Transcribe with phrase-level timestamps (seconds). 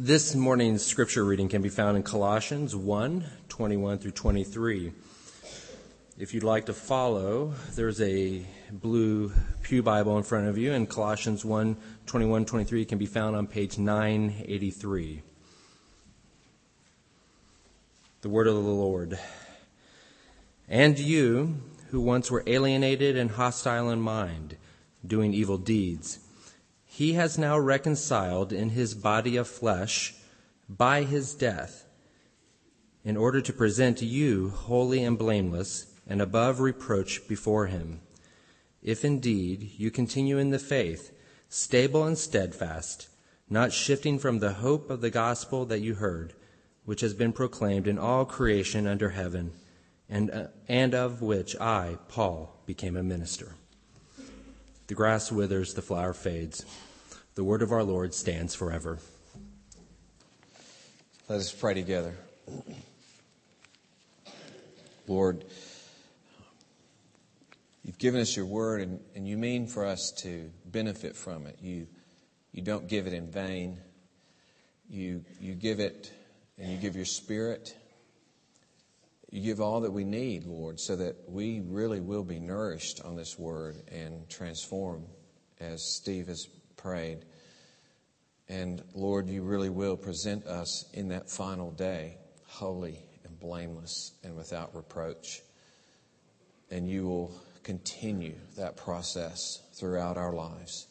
[0.00, 4.92] This morning's scripture reading can be found in Colossians 1 21 through 23.
[6.16, 9.32] If you'd like to follow, there's a blue
[9.62, 11.76] Pew Bible in front of you, and Colossians 1
[12.06, 15.22] 21 23 can be found on page 983.
[18.20, 19.18] The word of the Lord.
[20.68, 21.60] And you,
[21.90, 24.58] who once were alienated and hostile in mind,
[25.04, 26.20] doing evil deeds,
[26.98, 30.16] he has now reconciled in his body of flesh
[30.68, 31.86] by his death,
[33.04, 38.00] in order to present you holy and blameless and above reproach before him.
[38.82, 41.16] If indeed you continue in the faith,
[41.48, 43.06] stable and steadfast,
[43.48, 46.34] not shifting from the hope of the gospel that you heard,
[46.84, 49.52] which has been proclaimed in all creation under heaven,
[50.08, 53.54] and, uh, and of which I, Paul, became a minister.
[54.88, 56.64] The grass withers, the flower fades
[57.38, 58.98] the word of our Lord stands forever.
[61.28, 62.16] Let us pray together.
[65.06, 65.44] Lord,
[67.84, 71.60] you've given us your word and, and you mean for us to benefit from it.
[71.62, 71.86] You,
[72.50, 73.78] you don't give it in vain.
[74.90, 76.12] You, you give it
[76.58, 77.72] and you give your spirit.
[79.30, 83.14] You give all that we need, Lord, so that we really will be nourished on
[83.14, 85.06] this word and transformed
[85.60, 87.24] as Steve has prayed.
[88.48, 94.34] And Lord, you really will present us in that final day holy and blameless and
[94.34, 95.42] without reproach.
[96.70, 97.32] And you will
[97.62, 100.86] continue that process throughout our lives.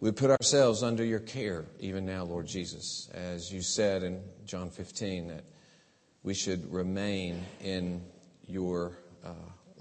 [0.00, 4.70] We put ourselves under your care even now, Lord Jesus, as you said in John
[4.70, 5.44] 15 that
[6.22, 8.02] we should remain in
[8.46, 9.32] your uh,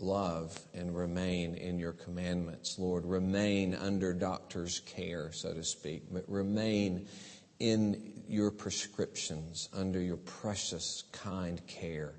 [0.01, 3.05] love and remain in your commandments, Lord.
[3.05, 7.07] Remain under doctor's care, so to speak, but remain
[7.59, 12.15] in your prescriptions, under your precious, kind care,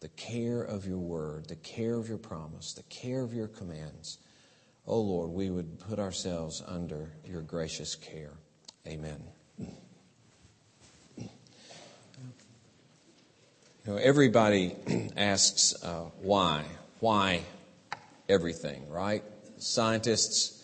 [0.00, 4.18] the care of your word, the care of your promise, the care of your commands.
[4.86, 8.32] Oh Lord, we would put ourselves under your gracious care.
[8.86, 9.22] Amen.
[13.88, 14.76] You know, everybody
[15.16, 16.64] asks uh, why
[17.00, 17.42] why
[18.28, 19.22] everything, right?
[19.58, 20.54] Scientists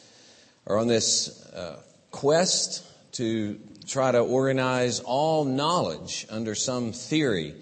[0.67, 1.81] are on this uh,
[2.11, 7.55] quest to try to organize all knowledge under some theory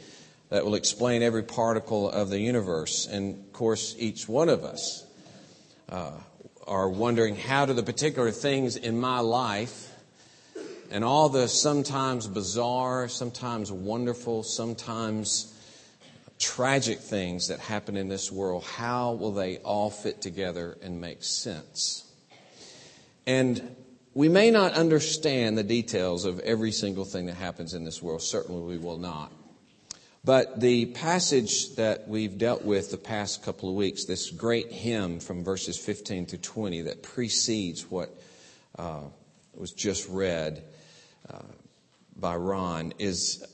[0.51, 3.07] that will explain every particle of the universe.
[3.07, 5.05] And of course, each one of us
[5.89, 6.13] uh,
[6.67, 9.89] are wondering how do the particular things in my life
[10.91, 15.52] and all the sometimes bizarre, sometimes wonderful, sometimes
[16.43, 21.23] tragic things that happen in this world, how will they all fit together and make
[21.23, 22.05] sense?
[23.27, 23.77] And
[24.13, 28.23] we may not understand the details of every single thing that happens in this world.
[28.23, 29.33] Certainly we will not.
[30.25, 35.21] But the passage that we've dealt with the past couple of weeks, this great hymn
[35.21, 38.11] from verses 15 to 20 that precedes what
[38.79, 39.03] uh,
[39.55, 40.63] was just read
[41.33, 41.39] uh,
[42.17, 43.45] by Ron, is,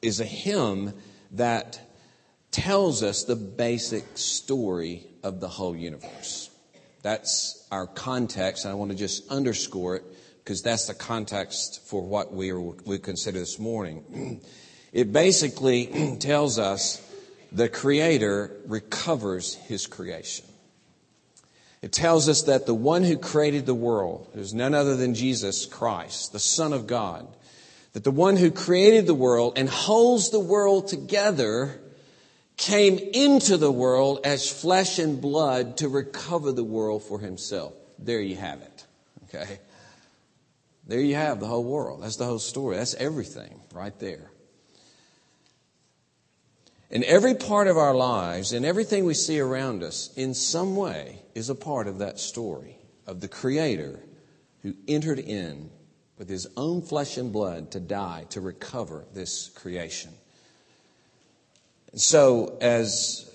[0.00, 0.94] is a hymn
[1.32, 1.80] that
[2.50, 6.50] tells us the basic story of the whole universe.
[7.02, 10.04] That's our context, and I want to just underscore it
[10.42, 14.40] because that's the context for what we, are, we consider this morning.
[14.90, 17.06] It basically tells us
[17.52, 20.46] the Creator recovers His creation.
[21.82, 25.66] It tells us that the one who created the world, who's none other than Jesus
[25.66, 27.28] Christ, the Son of God,
[27.92, 31.78] that the one who created the world and holds the world together
[32.58, 37.72] came into the world as flesh and blood to recover the world for himself.
[37.98, 38.84] There you have it.
[39.24, 39.60] Okay?
[40.86, 42.02] There you have the whole world.
[42.02, 42.76] That's the whole story.
[42.76, 44.30] That's everything right there.
[46.90, 51.22] In every part of our lives and everything we see around us in some way
[51.34, 52.76] is a part of that story
[53.06, 54.00] of the Creator
[54.62, 55.70] who entered in
[56.16, 60.12] with his own flesh and blood to die to recover this creation.
[62.00, 63.30] So, as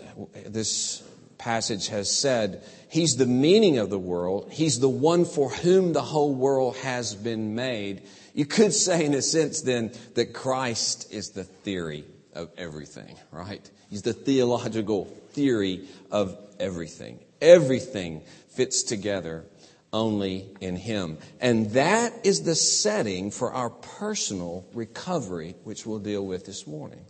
[0.45, 1.03] this
[1.37, 4.49] passage has said, He's the meaning of the world.
[4.51, 8.03] He's the one for whom the whole world has been made.
[8.35, 12.05] You could say, in a sense, then, that Christ is the theory
[12.35, 13.67] of everything, right?
[13.89, 17.19] He's the theological theory of everything.
[17.41, 19.43] Everything fits together
[19.91, 21.17] only in Him.
[21.41, 27.05] And that is the setting for our personal recovery, which we'll deal with this morning.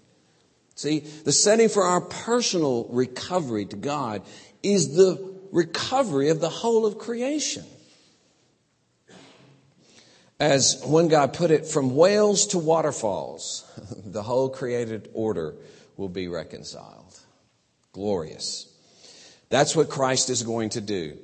[0.76, 4.24] See, the setting for our personal recovery to God
[4.64, 7.64] is the recovery of the whole of creation.
[10.40, 13.64] As one guy put it, from whales to waterfalls,
[14.06, 15.56] the whole created order
[15.96, 17.20] will be reconciled.
[17.94, 18.68] Glorious.
[19.50, 21.18] That's what Christ is going to do.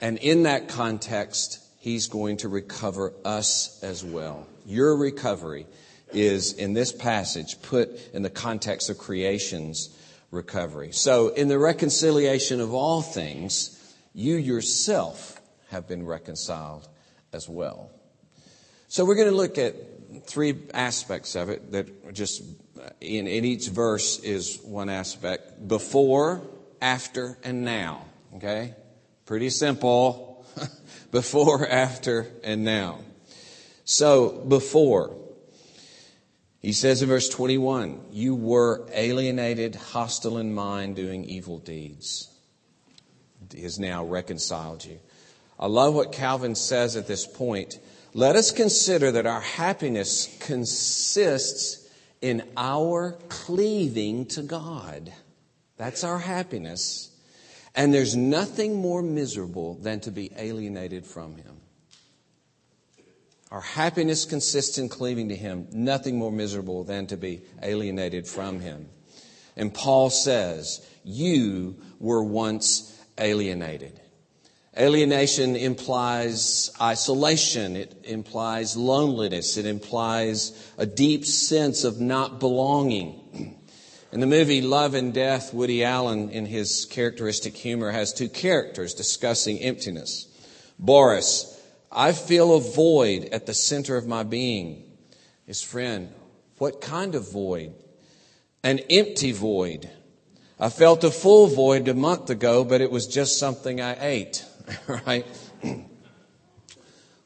[0.00, 4.46] And in that context, he's going to recover us as well.
[4.66, 5.66] Your recovery
[6.12, 9.96] is in this passage put in the context of creation's
[10.30, 10.92] recovery.
[10.92, 13.72] So in the reconciliation of all things,
[14.14, 16.88] you yourself have been reconciled
[17.32, 17.90] as well.
[18.88, 19.74] So we're going to look at
[20.26, 22.42] three aspects of it that just
[23.00, 26.42] in, in each verse is one aspect before,
[26.80, 28.04] after, and now.
[28.36, 28.74] Okay?
[29.26, 30.44] Pretty simple.
[31.10, 33.00] before, after, and now.
[33.84, 35.16] So, before,
[36.66, 42.28] he says in verse 21, you were alienated, hostile in mind, doing evil deeds.
[43.54, 44.98] He has now reconciled you.
[45.60, 47.78] I love what Calvin says at this point.
[48.14, 51.88] Let us consider that our happiness consists
[52.20, 55.12] in our cleaving to God.
[55.76, 57.16] That's our happiness.
[57.76, 61.55] And there's nothing more miserable than to be alienated from Him.
[63.50, 65.68] Our happiness consists in cleaving to Him.
[65.72, 68.88] Nothing more miserable than to be alienated from Him.
[69.56, 74.00] And Paul says, You were once alienated.
[74.78, 77.76] Alienation implies isolation.
[77.76, 79.56] It implies loneliness.
[79.56, 83.56] It implies a deep sense of not belonging.
[84.12, 88.92] In the movie Love and Death, Woody Allen, in his characteristic humor, has two characters
[88.92, 90.26] discussing emptiness.
[90.78, 91.55] Boris,
[91.90, 94.84] I feel a void at the center of my being.
[95.46, 96.12] His friend,
[96.58, 97.74] what kind of void?
[98.62, 99.88] An empty void.
[100.58, 104.44] I felt a full void a month ago, but it was just something I ate.
[105.06, 105.26] right?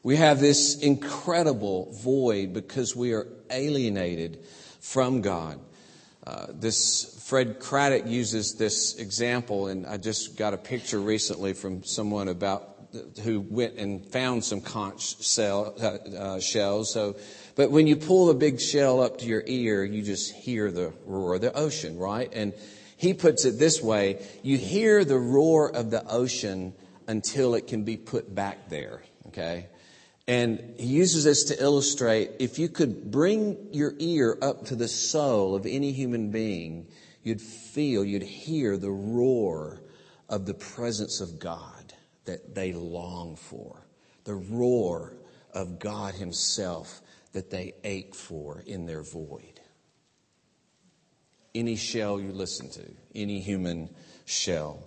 [0.03, 4.43] we have this incredible void because we are alienated
[4.79, 5.59] from God.
[6.25, 11.83] Uh, this Fred Craddock uses this example, and I just got a picture recently from
[11.83, 12.70] someone about
[13.23, 16.91] who went and found some conch shell, uh, uh, shells.
[16.91, 17.15] So,
[17.55, 20.93] but when you pull a big shell up to your ear, you just hear the
[21.05, 22.29] roar of the ocean, right?
[22.33, 22.53] And
[22.97, 26.73] he puts it this way: you hear the roar of the ocean
[27.07, 29.01] until it can be put back there.
[29.27, 29.67] Okay?
[30.27, 34.87] And he uses this to illustrate if you could bring your ear up to the
[34.87, 36.87] soul of any human being,
[37.23, 39.81] you'd feel, you'd hear the roar
[40.29, 41.80] of the presence of God
[42.25, 43.85] that they long for,
[44.23, 45.13] the roar
[45.53, 47.01] of God Himself
[47.33, 49.59] that they ache for in their void.
[51.53, 52.85] Any shell you listen to,
[53.15, 53.89] any human
[54.25, 54.83] shell.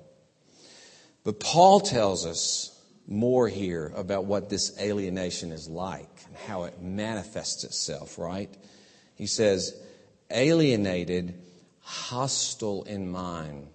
[1.25, 2.71] But Paul tells us
[3.07, 8.55] more here about what this alienation is like and how it manifests itself, right?
[9.15, 9.75] He says,
[10.31, 11.35] alienated,
[11.81, 13.69] hostile in mind.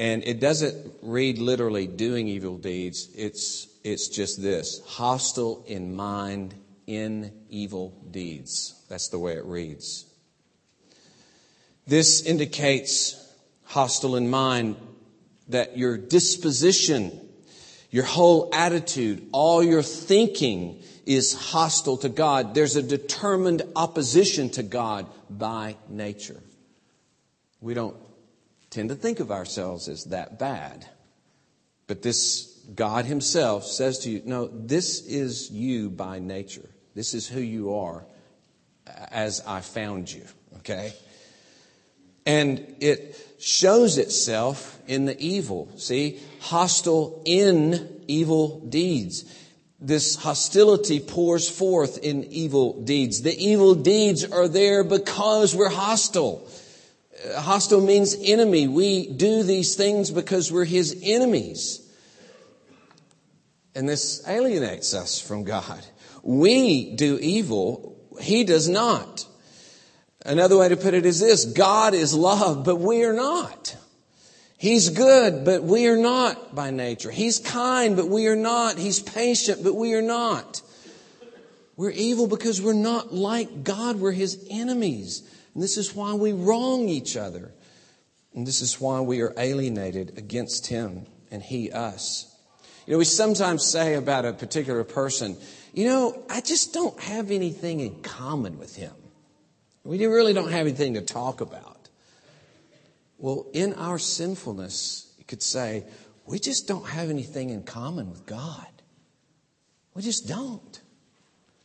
[0.00, 3.10] And it doesn't read literally doing evil deeds.
[3.14, 6.54] It's, it's just this hostile in mind
[6.86, 8.82] in evil deeds.
[8.88, 10.06] That's the way it reads.
[11.86, 13.14] This indicates
[13.64, 14.76] hostile in mind
[15.48, 17.20] that your disposition,
[17.90, 22.54] your whole attitude, all your thinking is hostile to God.
[22.54, 26.40] There's a determined opposition to God by nature.
[27.60, 27.96] We don't
[28.70, 30.86] tend to think of ourselves as that bad.
[31.86, 36.68] But this God Himself says to you, no, this is you by nature.
[36.94, 38.04] This is who you are
[39.10, 40.24] as I found you,
[40.58, 40.92] okay?
[42.26, 45.68] And it shows itself in the evil.
[45.76, 46.20] See?
[46.40, 49.24] Hostile in evil deeds.
[49.80, 53.22] This hostility pours forth in evil deeds.
[53.22, 56.46] The evil deeds are there because we're hostile.
[57.36, 58.68] Hostile means enemy.
[58.68, 61.86] We do these things because we're his enemies.
[63.74, 65.84] And this alienates us from God.
[66.22, 67.96] We do evil.
[68.20, 69.26] He does not.
[70.24, 73.76] Another way to put it is this God is love, but we are not.
[74.58, 77.10] He's good, but we are not by nature.
[77.10, 78.76] He's kind, but we are not.
[78.76, 80.60] He's patient, but we are not.
[81.76, 83.96] We're evil because we're not like God.
[83.96, 85.22] We're His enemies.
[85.60, 87.52] And this is why we wrong each other.
[88.32, 92.34] And this is why we are alienated against Him and He us.
[92.86, 95.36] You know, we sometimes say about a particular person,
[95.74, 98.94] you know, I just don't have anything in common with him.
[99.84, 101.90] We really don't have anything to talk about.
[103.18, 105.84] Well, in our sinfulness, you could say,
[106.24, 108.66] we just don't have anything in common with God.
[109.92, 110.80] We just don't.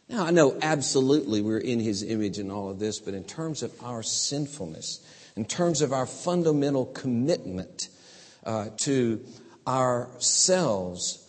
[0.07, 3.63] Now, I know absolutely we're in his image and all of this, but in terms
[3.63, 7.89] of our sinfulness, in terms of our fundamental commitment
[8.45, 9.25] uh, to
[9.67, 11.27] ourselves,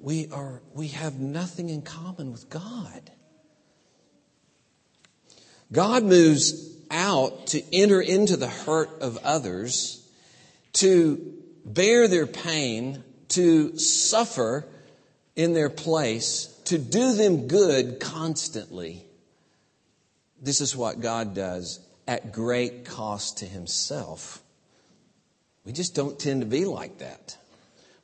[0.00, 3.10] we, are, we have nothing in common with God.
[5.70, 10.08] God moves out to enter into the hurt of others,
[10.74, 14.66] to bear their pain, to suffer
[15.36, 19.04] in their place, to do them good constantly.
[20.40, 24.40] This is what God does at great cost to himself.
[25.64, 27.36] We just don't tend to be like that.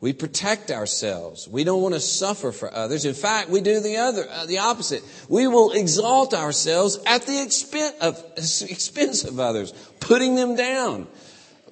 [0.01, 1.47] We protect ourselves.
[1.47, 3.05] We don't want to suffer for others.
[3.05, 5.05] In fact, we do the other, uh, the opposite.
[5.29, 11.07] We will exalt ourselves at the expense of, expense of others, putting them down,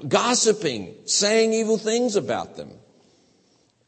[0.06, 2.70] gossiping, saying evil things about them.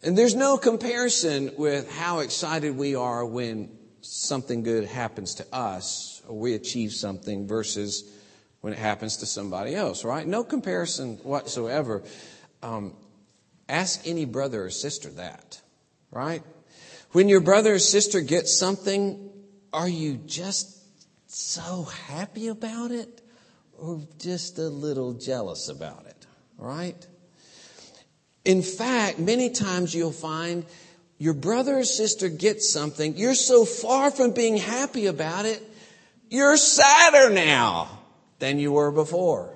[0.03, 3.71] And there's no comparison with how excited we are when
[4.03, 8.11] something good happens to us or we achieve something versus
[8.61, 10.26] when it happens to somebody else, right?
[10.26, 12.03] No comparison whatsoever.
[12.62, 12.95] Um,
[13.69, 15.61] Ask any brother or sister that,
[16.11, 16.43] right?
[17.12, 19.31] When your brother or sister gets something,
[19.73, 20.79] are you just
[21.26, 23.23] so happy about it
[23.76, 26.26] or just a little jealous about it,
[26.59, 27.07] right?
[28.47, 30.65] In fact, many times you'll find
[31.19, 35.61] your brother or sister gets something, you're so far from being happy about it,
[36.31, 37.88] you're sadder now
[38.38, 39.53] than you were before.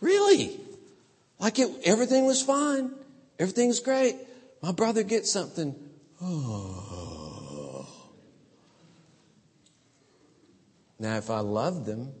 [0.00, 0.60] Really?
[1.40, 2.92] Like it, everything was fine.
[3.40, 4.14] Everything's great.
[4.62, 5.74] My brother gets something.
[6.22, 7.88] Oh.
[10.96, 12.12] Now, if I loved them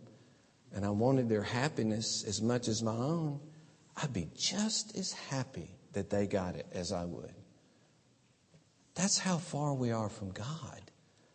[0.74, 3.38] and I wanted their happiness as much as my own,
[3.96, 7.34] I'd be just as happy that they got it as I would.
[8.94, 10.80] That's how far we are from God.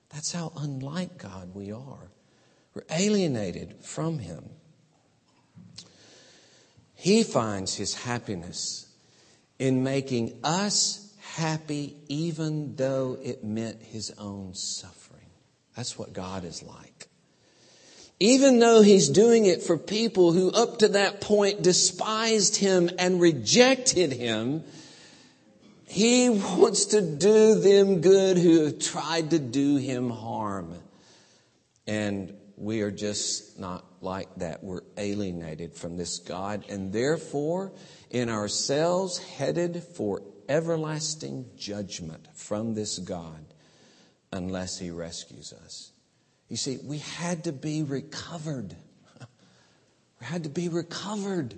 [0.09, 2.11] That's how unlike God we are.
[2.73, 4.49] We're alienated from Him.
[6.99, 8.85] He finds his happiness
[9.57, 15.29] in making us happy, even though it meant his own suffering.
[15.77, 17.08] That's what God is like.
[18.19, 23.21] Even though he's doing it for people who up to that point despised him and
[23.21, 24.63] rejected him,
[25.87, 30.75] he wants to do them good who have tried to do him harm.
[31.87, 34.63] And we are just not like that.
[34.63, 37.71] We're alienated from this God and therefore
[38.09, 43.45] in ourselves headed for everlasting judgment from this God
[44.33, 45.91] unless He rescues us.
[46.49, 48.75] You see, we had to be recovered.
[50.19, 51.55] We had to be recovered.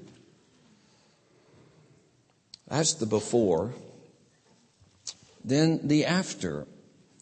[2.68, 3.74] That's the before.
[5.44, 6.68] Then the after.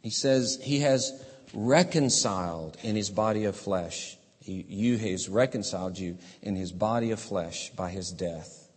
[0.04, 4.18] He says he has reconciled in his body of flesh.
[4.42, 8.70] He, you has reconciled you in his body of flesh by his death.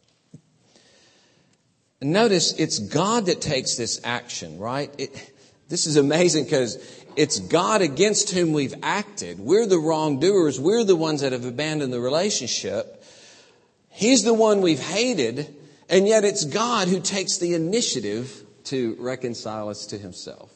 [2.01, 4.93] Notice it's God that takes this action, right?
[4.99, 5.33] It,
[5.69, 6.77] this is amazing because
[7.17, 9.39] it's God against whom we've acted.
[9.39, 10.61] We're the wrongdoers.
[10.61, 13.05] We're the ones that have abandoned the relationship.
[13.91, 15.55] He's the one we've hated.
[15.89, 20.51] And yet it's God who takes the initiative to reconcile us to himself.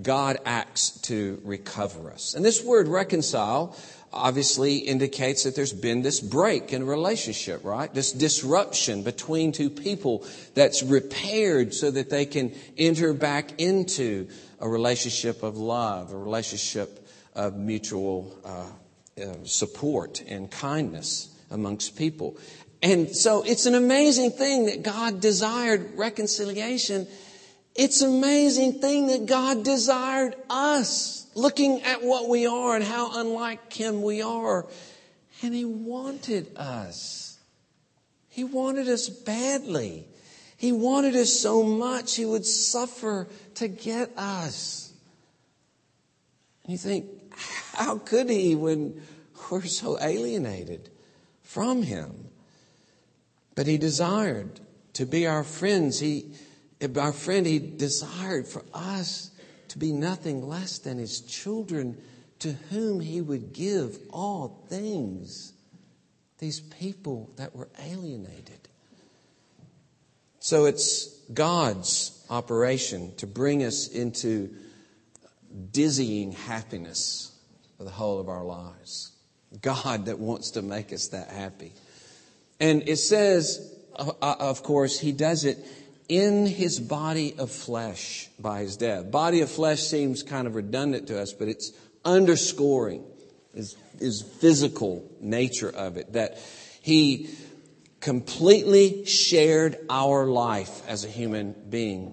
[0.00, 2.34] God acts to recover us.
[2.34, 3.76] And this word reconcile
[4.12, 7.92] obviously indicates that there's been this break in a relationship, right?
[7.92, 14.28] This disruption between two people that's repaired so that they can enter back into
[14.62, 18.64] a relationship of love, a relationship of mutual uh,
[19.22, 22.38] uh, support and kindness amongst people.
[22.82, 27.06] And so it's an amazing thing that God desired reconciliation
[27.74, 33.18] it's an amazing thing that God desired us, looking at what we are and how
[33.18, 34.66] unlike Him we are.
[35.42, 37.38] And He wanted us.
[38.28, 40.06] He wanted us badly.
[40.62, 43.26] He wanted us so much He would suffer
[43.56, 44.92] to get us.
[46.62, 47.06] And you think,
[47.72, 49.02] how could He when
[49.50, 50.88] we're so alienated
[51.42, 52.28] from Him?
[53.56, 54.60] But He desired
[54.92, 55.98] to be our friends.
[55.98, 56.30] He,
[56.96, 59.32] our friend, he desired for us
[59.66, 62.00] to be nothing less than his children
[62.38, 65.54] to whom he would give all things.
[66.38, 68.61] These people that were alienated.
[70.42, 74.52] So it's God's operation to bring us into
[75.70, 77.30] dizzying happiness
[77.78, 79.12] for the whole of our lives.
[79.60, 81.72] God that wants to make us that happy.
[82.58, 85.58] And it says, uh, uh, of course, he does it
[86.08, 89.12] in his body of flesh by his death.
[89.12, 91.70] Body of flesh seems kind of redundant to us, but it's
[92.04, 93.04] underscoring
[93.54, 96.14] is, is physical nature of it.
[96.14, 96.38] That
[96.80, 97.30] he
[98.02, 102.12] completely shared our life as a human being.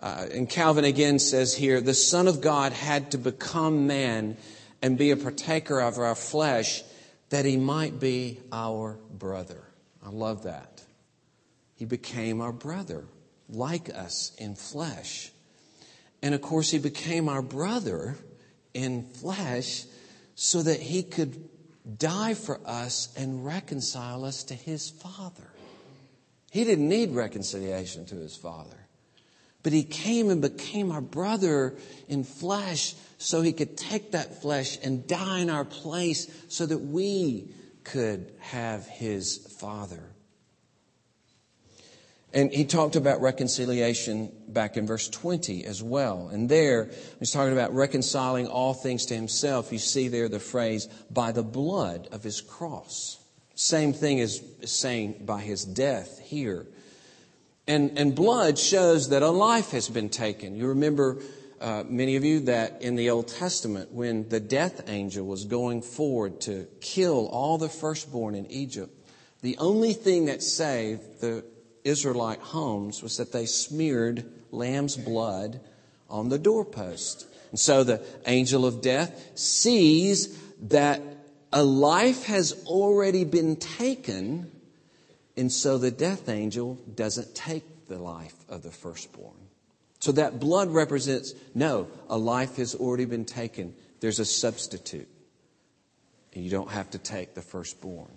[0.00, 4.36] Uh, and Calvin again says here, the Son of God had to become man
[4.80, 6.84] and be a partaker of our flesh
[7.30, 9.64] that he might be our brother.
[10.06, 10.82] I love that.
[11.74, 13.04] He became our brother
[13.48, 15.32] like us in flesh.
[16.22, 18.16] And of course, he became our brother
[18.72, 19.84] in flesh
[20.36, 21.48] so that he could
[21.96, 25.48] die for us and reconcile us to his Father.
[26.50, 28.76] He didn't need reconciliation to his Father.
[29.62, 31.76] But he came and became our brother
[32.08, 36.78] in flesh so he could take that flesh and die in our place so that
[36.78, 37.50] we
[37.84, 40.02] could have his Father.
[42.32, 46.28] And he talked about reconciliation back in verse 20 as well.
[46.28, 49.72] And there, he's talking about reconciling all things to himself.
[49.72, 53.18] You see there the phrase, by the blood of his cross.
[53.54, 56.66] Same thing as saying by his death here.
[57.66, 60.54] And, and blood shows that a life has been taken.
[60.54, 61.22] You remember,
[61.60, 65.80] uh, many of you, that in the Old Testament, when the death angel was going
[65.80, 68.94] forward to kill all the firstborn in Egypt,
[69.40, 71.44] the only thing that saved the
[71.84, 75.60] Israelite homes was that they smeared lamb's blood
[76.08, 77.26] on the doorpost.
[77.50, 81.02] And so the angel of death sees that
[81.52, 84.50] a life has already been taken,
[85.36, 89.36] and so the death angel doesn't take the life of the firstborn.
[90.00, 93.74] So that blood represents no, a life has already been taken.
[94.00, 95.08] There's a substitute.
[96.34, 98.10] And you don't have to take the firstborn.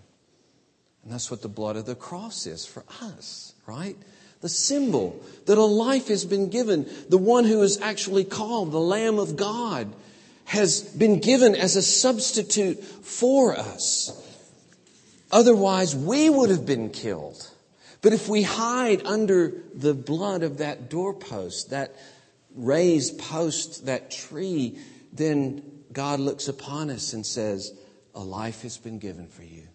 [1.03, 3.97] And that's what the blood of the cross is for us, right?
[4.41, 6.87] The symbol that a life has been given.
[7.09, 9.91] The one who is actually called the Lamb of God
[10.45, 14.17] has been given as a substitute for us.
[15.31, 17.49] Otherwise, we would have been killed.
[18.01, 21.95] But if we hide under the blood of that doorpost, that
[22.55, 24.77] raised post, that tree,
[25.13, 25.61] then
[25.93, 27.71] God looks upon us and says,
[28.13, 29.67] A life has been given for you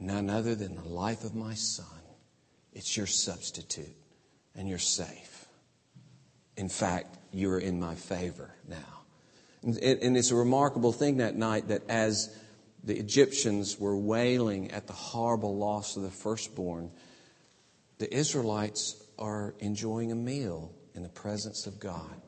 [0.00, 1.86] none other than the life of my son.
[2.72, 3.96] It's your substitute,
[4.56, 5.46] and you're safe.
[6.56, 8.76] In fact, you are in my favor now.
[9.62, 12.34] And it's a remarkable thing that night that as
[12.82, 16.90] the Egyptians were wailing at the horrible loss of the firstborn,
[17.98, 22.22] the Israelites are enjoying a meal in the presence of God.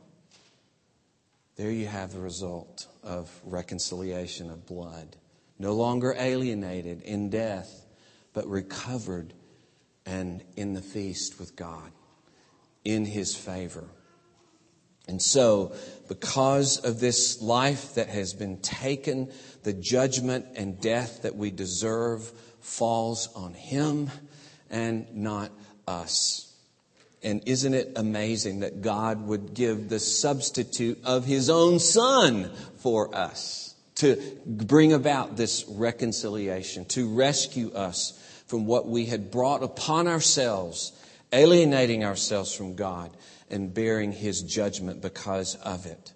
[1.57, 5.17] There you have the result of reconciliation of blood
[5.63, 7.87] no longer alienated in death,
[8.35, 9.33] but recovered
[10.05, 11.93] and in the feast with God,
[12.85, 13.85] in His favor.
[15.07, 15.73] And so,
[16.09, 19.31] because of this life that has been taken,
[19.63, 24.11] the judgment and death that we deserve falls on Him
[24.69, 25.53] and not
[25.87, 26.53] us.
[27.23, 33.15] And isn't it amazing that God would give the substitute of His own Son for
[33.15, 33.72] us?
[34.03, 40.91] To bring about this reconciliation, to rescue us from what we had brought upon ourselves,
[41.33, 43.17] alienating ourselves from God
[43.49, 46.13] and bearing His judgment because of it.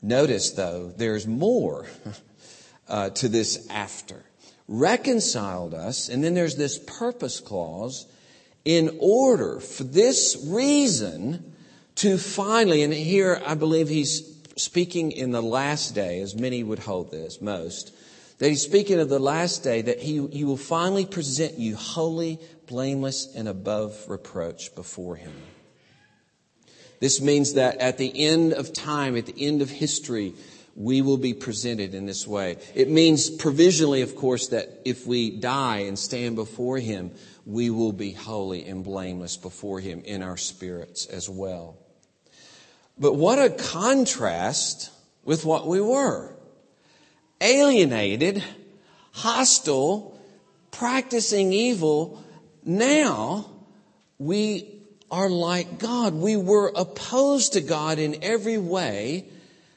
[0.00, 1.86] Notice, though, there's more
[2.88, 4.22] uh, to this after.
[4.68, 8.06] Reconciled us, and then there's this purpose clause
[8.64, 11.52] in order for this reason
[11.96, 16.78] to finally, and here I believe he's speaking in the last day, as many would
[16.80, 17.94] hold this, most,
[18.38, 22.38] that he's speaking of the last day, that he, he will finally present you holy,
[22.66, 25.32] blameless, and above reproach before him.
[27.00, 30.34] This means that at the end of time, at the end of history,
[30.76, 32.56] we will be presented in this way.
[32.74, 37.10] It means provisionally, of course, that if we die and stand before him,
[37.44, 41.76] we will be holy and blameless before him in our spirits as well.
[43.00, 44.90] But what a contrast
[45.24, 46.36] with what we were.
[47.40, 48.44] Alienated,
[49.12, 50.20] hostile,
[50.70, 52.22] practicing evil.
[52.62, 53.46] Now
[54.18, 56.12] we are like God.
[56.12, 59.24] We were opposed to God in every way,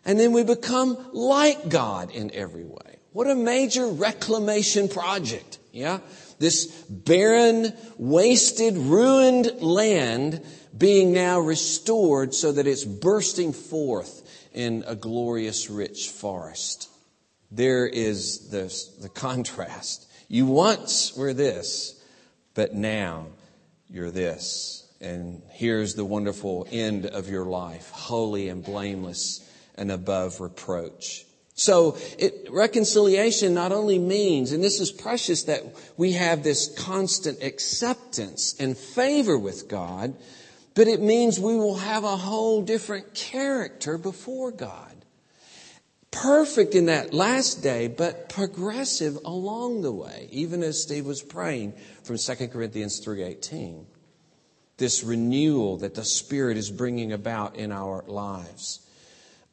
[0.03, 2.97] and then we become like God in every way.
[3.13, 5.59] What a major reclamation project.
[5.71, 5.99] Yeah?
[6.39, 10.41] This barren, wasted, ruined land
[10.77, 14.21] being now restored so that it's bursting forth
[14.53, 16.89] in a glorious, rich forest.
[17.51, 20.07] There is this, the contrast.
[20.27, 22.01] You once were this,
[22.55, 23.27] but now
[23.89, 24.87] you're this.
[24.99, 31.25] And here's the wonderful end of your life holy and blameless and above reproach.
[31.55, 35.63] So it, reconciliation not only means, and this is precious that
[35.97, 40.15] we have this constant acceptance and favor with God,
[40.75, 44.93] but it means we will have a whole different character before God.
[46.11, 51.73] Perfect in that last day, but progressive along the way, even as Steve was praying
[52.03, 53.87] from 2 Corinthians 3:18.
[54.77, 58.79] This renewal that the Spirit is bringing about in our lives.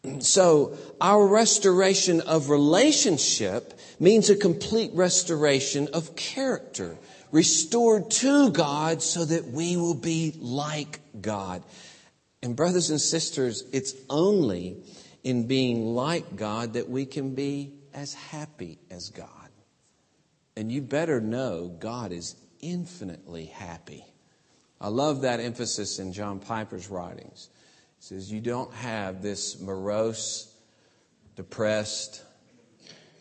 [0.21, 6.97] So, our restoration of relationship means a complete restoration of character,
[7.33, 11.63] restored to God so that we will be like God.
[12.43, 14.83] And, brothers and sisters, it's only
[15.23, 19.29] in being like God that we can be as happy as God.
[20.57, 24.05] And you better know God is infinitely happy.
[24.81, 27.51] I love that emphasis in John Piper's writings.
[27.99, 30.55] He says, You don't have this morose,
[31.37, 32.25] depressed,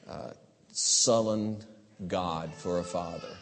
[0.07, 0.31] uh,
[0.71, 1.61] sullen
[2.07, 3.35] God for a father.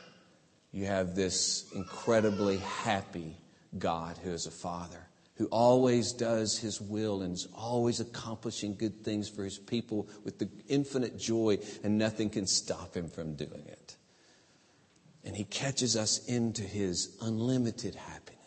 [0.72, 3.38] You have this incredibly happy
[3.78, 9.04] God who is a father, who always does his will and is always accomplishing good
[9.04, 13.64] things for his people with the infinite joy, and nothing can stop him from doing
[13.68, 13.96] it.
[15.24, 18.38] And he catches us into his unlimited happiness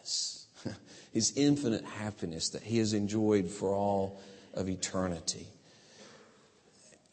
[1.12, 4.20] his infinite happiness that he has enjoyed for all
[4.54, 5.46] of eternity.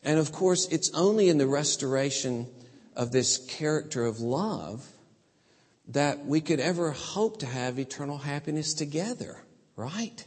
[0.04, 2.48] And of course, it's only in the restoration
[2.96, 4.88] of this character of love
[5.89, 9.38] that we could ever hope to have eternal happiness together,
[9.76, 10.26] right?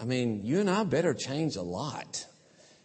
[0.00, 2.26] I mean, you and I better change a lot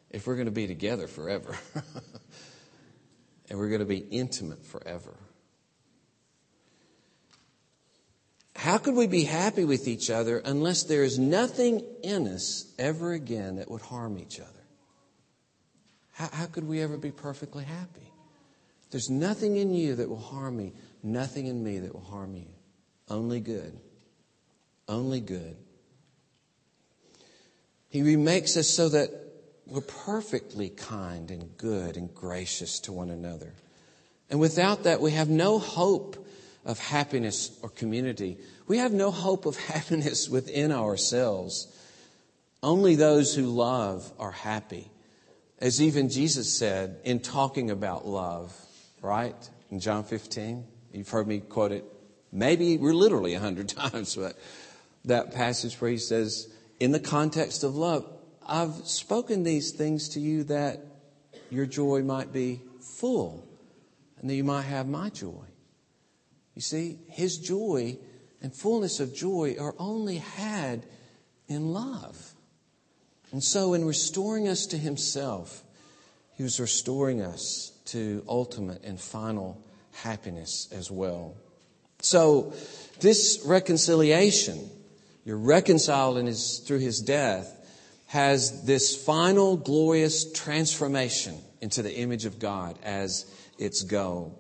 [0.10, 1.58] if we're going to be together forever.
[3.50, 5.14] and we're going to be intimate forever.
[8.56, 13.12] How could we be happy with each other unless there is nothing in us ever
[13.12, 14.50] again that would harm each other?
[16.14, 18.12] How, how could we ever be perfectly happy?
[18.92, 20.74] There's nothing in you that will harm me,
[21.04, 22.48] nothing in me that will harm you.
[23.10, 23.78] Only good.
[24.88, 25.58] Only good.
[27.90, 29.10] He remakes us so that
[29.66, 33.54] we're perfectly kind and good and gracious to one another.
[34.30, 36.26] And without that, we have no hope
[36.66, 38.38] of happiness or community.
[38.68, 41.68] We have no hope of happiness within ourselves.
[42.64, 44.90] Only those who love are happy.
[45.60, 48.56] As even Jesus said in talking about love,
[49.02, 49.36] right?
[49.70, 50.66] In John 15.
[50.94, 51.86] You've heard me quote it
[52.32, 54.38] maybe we're literally a hundred times, but
[55.06, 56.48] that passage where he says,
[56.80, 58.08] in the context of love,
[58.46, 60.84] I've spoken these things to you that
[61.50, 63.48] your joy might be full
[64.20, 65.46] and that you might have my joy.
[66.56, 67.98] You see, his joy
[68.42, 70.86] and fullness of joy are only had
[71.48, 72.34] in love.
[73.32, 75.64] And so, in restoring us to himself,
[76.36, 79.62] he was restoring us to ultimate and final
[79.94, 81.36] happiness as well.
[82.02, 82.54] So,
[83.00, 84.70] this reconciliation,
[85.26, 87.58] you're reconciled in his, through his death,
[88.08, 93.26] has this final glorious transformation into the image of God as
[93.58, 94.38] its goal.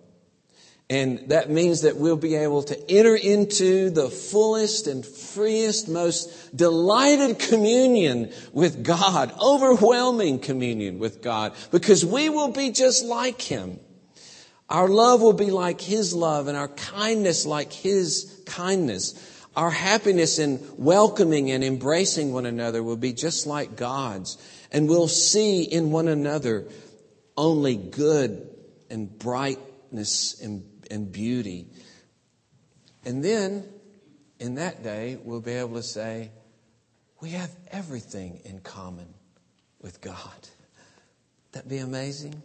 [0.90, 6.54] And that means that we'll be able to enter into the fullest and freest, most
[6.54, 13.80] delighted communion with God, overwhelming communion with God, because we will be just like Him.
[14.72, 19.28] Our love will be like His love and our kindness like His kindness.
[19.56, 24.38] Our happiness in welcoming and embracing one another will be just like God's.
[24.72, 26.68] And we'll see in one another
[27.36, 28.48] only good
[28.90, 31.68] and brightness and and beauty.
[33.06, 33.64] And then
[34.40, 36.30] in that day, we'll be able to say,
[37.22, 39.08] we have everything in common
[39.82, 40.50] with God.
[41.54, 42.44] That be amazing?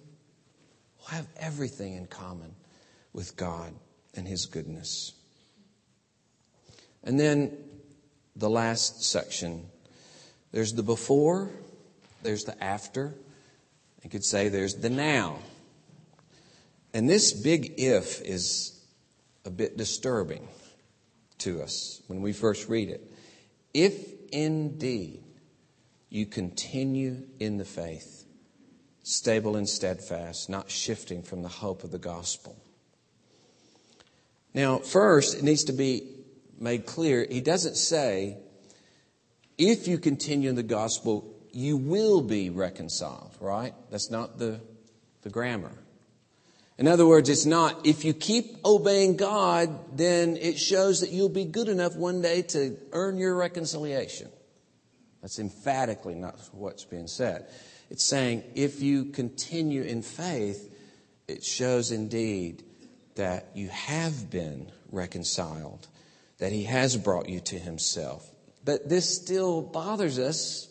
[1.06, 2.54] We'll have everything in common
[3.12, 3.72] with God
[4.14, 5.12] and His goodness.
[7.04, 7.56] And then
[8.34, 9.66] the last section
[10.52, 11.50] there's the before,
[12.22, 13.14] there's the after.
[14.02, 15.38] You could say there's the now.
[16.94, 18.80] And this big if is
[19.44, 20.48] a bit disturbing
[21.38, 23.12] to us when we first read it.
[23.74, 25.22] If indeed
[26.08, 28.25] you continue in the faith,
[29.06, 32.56] stable and steadfast, not shifting from the hope of the gospel.
[34.52, 36.02] Now, first, it needs to be
[36.58, 38.36] made clear he doesn't say,
[39.56, 43.74] if you continue in the gospel, you will be reconciled, right?
[43.92, 44.60] That's not the,
[45.22, 45.78] the grammar.
[46.76, 51.28] In other words, it's not, if you keep obeying God, then it shows that you'll
[51.28, 54.30] be good enough one day to earn your reconciliation.
[55.22, 57.46] That's emphatically not what's being said.
[57.90, 60.72] It's saying if you continue in faith,
[61.28, 62.62] it shows indeed
[63.14, 65.86] that you have been reconciled,
[66.38, 68.28] that He has brought you to Himself.
[68.64, 70.68] But this still bothers us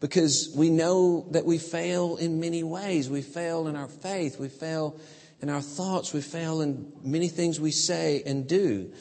[0.00, 3.08] because we know that we fail in many ways.
[3.08, 5.00] We fail in our faith, we fail
[5.40, 8.92] in our thoughts, we fail in many things we say and do.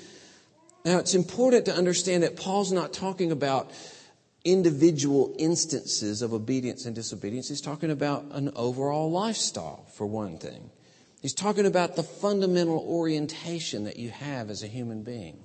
[0.86, 3.71] Now, it's important to understand that Paul's not talking about
[4.45, 7.49] individual instances of obedience and disobedience.
[7.49, 10.69] He's talking about an overall lifestyle, for one thing.
[11.21, 15.39] He's talking about the fundamental orientation that you have as a human being.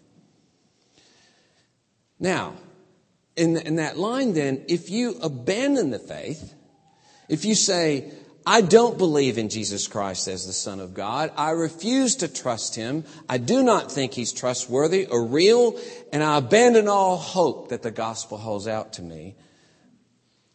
[2.19, 2.55] Now,
[3.35, 6.55] in, in that line, then, if you abandon the faith,
[7.31, 8.13] if you say,
[8.51, 11.31] I don't believe in Jesus Christ as the Son of God.
[11.37, 13.05] I refuse to trust Him.
[13.29, 15.79] I do not think He's trustworthy or real,
[16.13, 19.37] and I abandon all hope that the gospel holds out to me.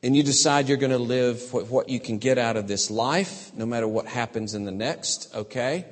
[0.04, 3.56] And you decide you're going to live what you can get out of this life,
[3.56, 5.86] no matter what happens in the next, okay?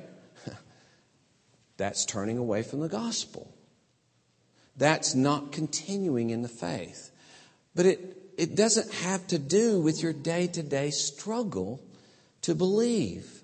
[1.78, 3.50] That's turning away from the gospel.
[4.76, 7.10] That's not continuing in the faith.
[7.74, 11.80] But it, it doesn't have to do with your day to day struggle
[12.44, 13.42] to believe.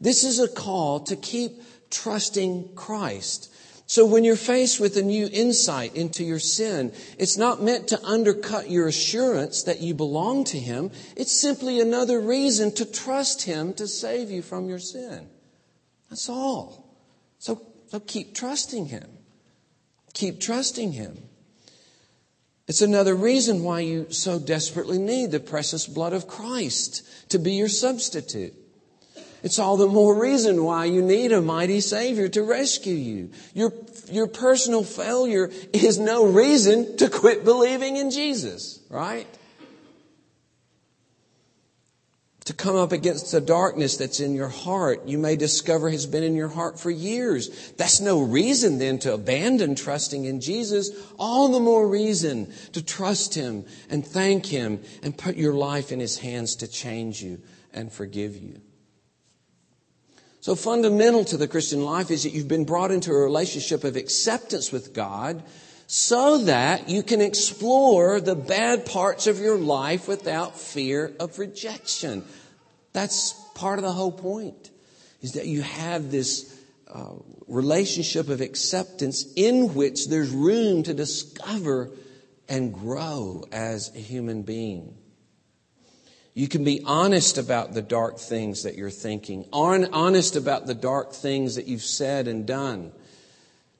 [0.00, 3.50] This is a call to keep trusting Christ.
[3.86, 8.02] So when you're faced with a new insight into your sin, it's not meant to
[8.02, 10.90] undercut your assurance that you belong to Him.
[11.16, 15.28] It's simply another reason to trust Him to save you from your sin.
[16.08, 16.96] That's all.
[17.38, 19.08] So, so keep trusting Him.
[20.14, 21.18] Keep trusting Him.
[22.66, 27.52] It's another reason why you so desperately need the precious blood of Christ to be
[27.52, 28.54] your substitute.
[29.42, 33.30] It's all the more reason why you need a mighty Savior to rescue you.
[33.52, 33.74] Your,
[34.10, 39.26] your personal failure is no reason to quit believing in Jesus, right?
[42.44, 46.22] To come up against the darkness that's in your heart you may discover has been
[46.22, 47.72] in your heart for years.
[47.72, 50.90] That's no reason then to abandon trusting in Jesus.
[51.18, 56.00] All the more reason to trust Him and thank Him and put your life in
[56.00, 57.40] His hands to change you
[57.72, 58.60] and forgive you.
[60.40, 63.96] So fundamental to the Christian life is that you've been brought into a relationship of
[63.96, 65.42] acceptance with God
[65.86, 72.24] so that you can explore the bad parts of your life without fear of rejection.
[72.92, 74.70] That's part of the whole point,
[75.20, 76.58] is that you have this
[76.92, 77.14] uh,
[77.48, 81.90] relationship of acceptance in which there's room to discover
[82.48, 84.96] and grow as a human being.
[86.34, 91.12] You can be honest about the dark things that you're thinking, honest about the dark
[91.12, 92.92] things that you've said and done.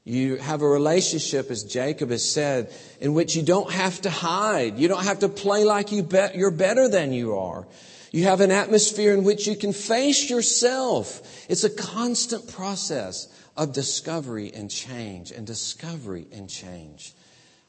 [0.04, 4.78] You have a relationship, as Jacob has said, in which you don't have to hide.
[4.78, 7.66] You don't have to play like you be- you're better than you are.
[8.12, 11.46] You have an atmosphere in which you can face yourself.
[11.48, 17.14] It's a constant process of discovery and change and discovery and change.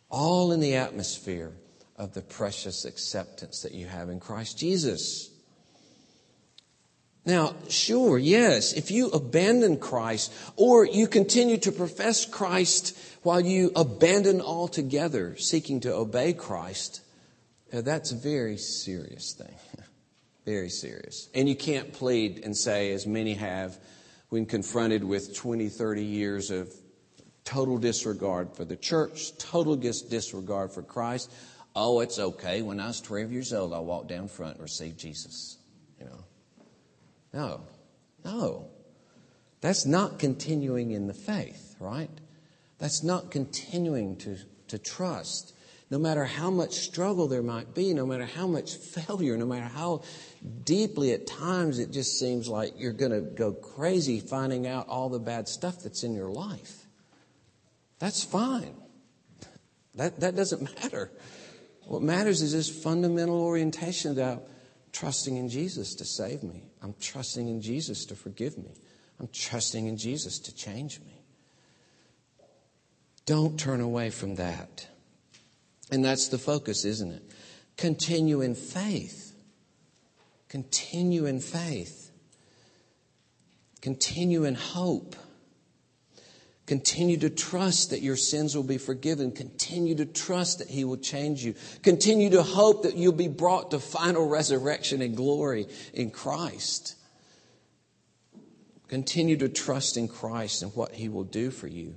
[0.09, 1.53] All in the atmosphere
[1.95, 5.29] of the precious acceptance that you have in Christ Jesus.
[7.25, 13.71] Now, sure, yes, if you abandon Christ or you continue to profess Christ while you
[13.75, 17.01] abandon altogether seeking to obey Christ,
[17.71, 19.55] that's a very serious thing.
[20.45, 21.27] very serious.
[21.33, 23.79] And you can't plead and say, as many have
[24.29, 26.71] when confronted with 20, 30 years of
[27.43, 31.31] total disregard for the church, total disregard for Christ.
[31.75, 32.61] Oh, it's okay.
[32.61, 35.57] When I was 12 years old, I walked down front and received Jesus.
[35.99, 36.23] You know,
[37.35, 37.61] no,
[38.23, 38.69] no.
[39.59, 42.09] That's not continuing in the faith, right?
[42.79, 44.37] That's not continuing to,
[44.69, 45.53] to trust.
[45.91, 49.65] No matter how much struggle there might be, no matter how much failure, no matter
[49.65, 50.03] how
[50.63, 55.09] deeply at times it just seems like you're going to go crazy finding out all
[55.09, 56.85] the bad stuff that's in your life.
[57.99, 58.75] That's fine.
[59.95, 61.11] That, that doesn't matter.
[61.85, 64.47] What matters is this fundamental orientation about
[64.95, 66.63] trusting in Jesus to save me.
[66.81, 68.71] I'm trusting in Jesus to forgive me.
[69.19, 71.21] I'm trusting in Jesus to change me.
[73.25, 74.87] Don't turn away from that.
[75.91, 77.23] And that's the focus, isn't it?
[77.75, 79.35] Continue in faith.
[80.47, 82.11] Continue in faith.
[83.81, 85.17] Continue in hope.
[86.65, 89.31] Continue to trust that your sins will be forgiven.
[89.31, 91.53] Continue to trust that He will change you.
[91.83, 96.95] Continue to hope that you'll be brought to final resurrection and glory in Christ.
[98.87, 101.95] Continue to trust in Christ and what He will do for you.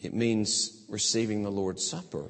[0.00, 2.24] It means receiving the Lord's Supper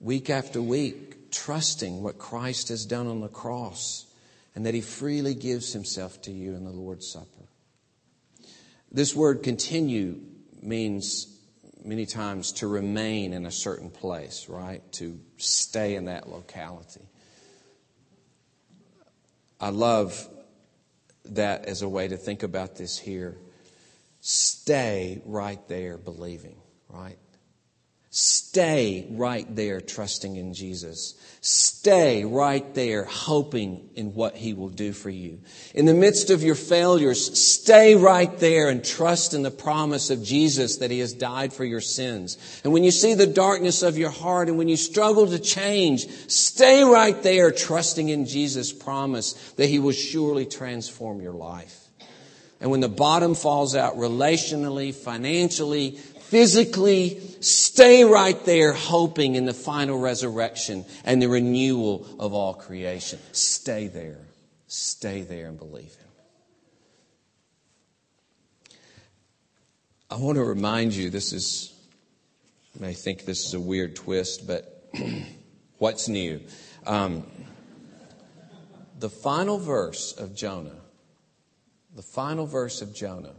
[0.00, 4.06] week after week, trusting what Christ has done on the cross
[4.54, 7.41] and that He freely gives Himself to you in the Lord's Supper.
[8.94, 10.20] This word continue
[10.60, 11.26] means
[11.82, 14.82] many times to remain in a certain place, right?
[14.92, 17.08] To stay in that locality.
[19.58, 20.28] I love
[21.24, 23.38] that as a way to think about this here.
[24.20, 26.56] Stay right there believing,
[26.90, 27.16] right?
[28.14, 31.14] Stay right there trusting in Jesus.
[31.40, 35.40] Stay right there hoping in what He will do for you.
[35.74, 40.22] In the midst of your failures, stay right there and trust in the promise of
[40.22, 42.36] Jesus that He has died for your sins.
[42.64, 46.06] And when you see the darkness of your heart and when you struggle to change,
[46.30, 51.82] stay right there trusting in Jesus' promise that He will surely transform your life.
[52.62, 55.98] And when the bottom falls out relationally, financially,
[56.32, 63.18] physically stay right there hoping in the final resurrection and the renewal of all creation.
[63.32, 64.16] Stay there.
[64.66, 66.08] Stay there and believe Him.
[70.10, 71.70] I want to remind you this is,
[72.72, 74.90] you may think this is a weird twist, but
[75.76, 76.40] what's new?
[76.86, 77.26] Um,
[78.98, 80.80] the final verse of Jonah,
[81.94, 83.34] the final verse of Jonah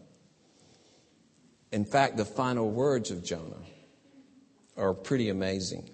[1.73, 3.57] in fact, the final words of Jonah
[4.77, 5.89] are pretty amazing.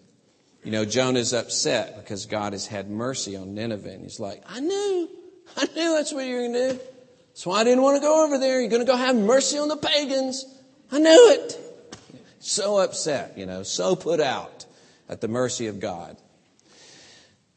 [0.65, 3.89] You know, Jonah's upset because God has had mercy on Nineveh.
[3.89, 5.09] And he's like, I knew,
[5.55, 6.79] I knew that's what you were going to do.
[7.29, 8.59] That's why I didn't want to go over there.
[8.59, 10.43] You're going to go have mercy on the pagans.
[10.91, 11.57] I knew it.
[12.39, 14.65] So upset, you know, so put out
[15.07, 16.17] at the mercy of God.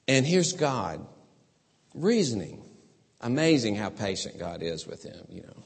[0.06, 1.04] And here's God
[1.92, 2.62] reasoning.
[3.20, 5.64] Amazing how patient God is with him, you know.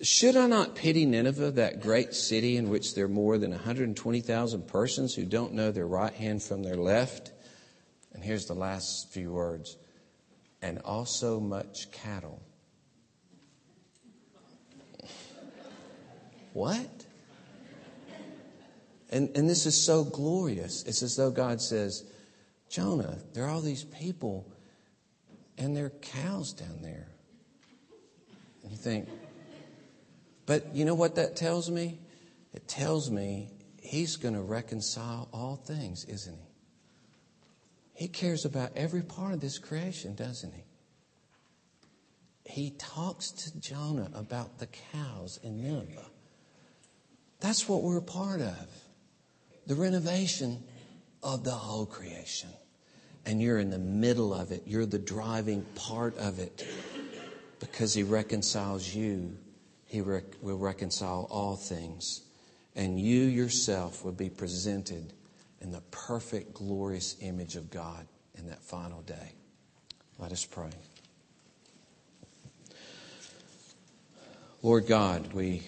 [0.00, 4.68] Should I not pity Nineveh, that great city in which there are more than 120,000
[4.68, 7.32] persons who don't know their right hand from their left?
[8.12, 9.76] And here's the last few words
[10.62, 12.40] and also much cattle.
[16.52, 17.06] What?
[19.10, 20.84] And, and this is so glorious.
[20.84, 22.04] It's as though God says,
[22.68, 24.46] Jonah, there are all these people
[25.56, 27.08] and there are cows down there.
[28.62, 29.08] And you think,
[30.48, 31.98] but you know what that tells me?
[32.54, 33.50] It tells me
[33.82, 38.04] he's going to reconcile all things, isn't he?
[38.04, 40.64] He cares about every part of this creation, doesn't he?
[42.46, 46.06] He talks to Jonah about the cows in Nineveh.
[47.40, 48.68] That's what we're a part of
[49.66, 50.64] the renovation
[51.22, 52.48] of the whole creation.
[53.26, 56.66] And you're in the middle of it, you're the driving part of it
[57.60, 59.36] because he reconciles you
[59.88, 62.22] he rec- will reconcile all things.
[62.76, 65.12] And you yourself will be presented
[65.60, 69.32] in the perfect, glorious image of God in that final day.
[70.18, 70.70] Let us pray.
[74.62, 75.62] Lord God, we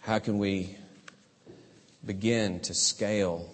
[0.00, 0.76] how can we
[2.04, 3.48] begin to scale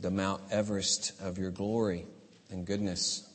[0.00, 2.04] the Mount Everest of your glory
[2.50, 3.28] and goodness?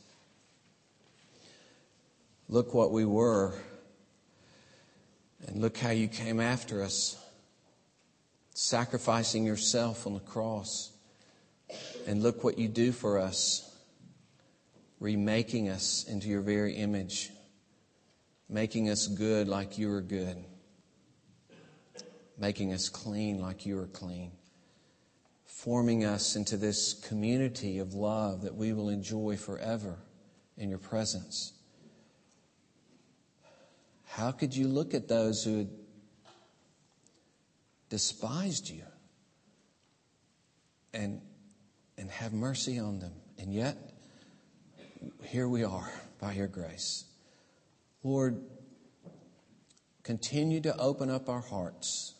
[2.48, 3.54] Look what we were
[5.46, 7.16] and look how you came after us,
[8.54, 10.90] sacrificing yourself on the cross.
[12.06, 13.74] And look what you do for us,
[15.00, 17.30] remaking us into your very image,
[18.48, 20.36] making us good like you are good,
[22.38, 24.32] making us clean like you are clean,
[25.46, 29.96] forming us into this community of love that we will enjoy forever
[30.58, 31.52] in your presence.
[34.12, 35.66] How could you look at those who
[37.88, 38.84] despised you
[40.92, 41.22] and,
[41.96, 43.14] and have mercy on them?
[43.38, 43.78] And yet,
[45.24, 47.06] here we are by your grace.
[48.04, 48.42] Lord,
[50.02, 52.12] continue to open up our hearts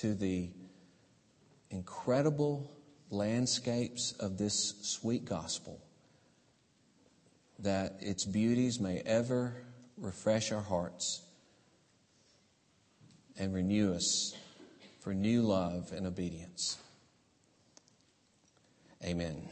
[0.00, 0.48] to the
[1.68, 2.70] incredible
[3.10, 5.78] landscapes of this sweet gospel,
[7.58, 9.65] that its beauties may ever
[9.98, 11.22] refresh our hearts
[13.38, 14.34] and renew us
[15.00, 16.78] for new love and obedience.
[19.04, 19.48] Amen.